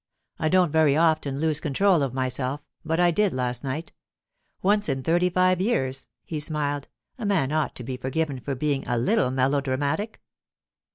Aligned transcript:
I 0.39 0.49
don't 0.49 0.71
very 0.71 0.97
often 0.97 1.39
lose 1.39 1.59
control 1.59 2.01
of 2.01 2.11
myself, 2.11 2.65
but 2.83 2.99
I 2.99 3.11
did 3.11 3.33
last 3.35 3.63
night. 3.63 3.91
Once 4.63 4.89
in 4.89 5.03
thirty 5.03 5.29
five 5.29 5.61
years,' 5.61 6.07
he 6.25 6.39
smiled, 6.39 6.87
'a 7.19 7.25
man 7.27 7.51
ought 7.51 7.75
to 7.75 7.83
be 7.83 7.97
forgiven 7.97 8.39
for 8.39 8.55
being 8.55 8.83
a 8.87 8.97
little 8.97 9.29
melodramatic. 9.29 10.19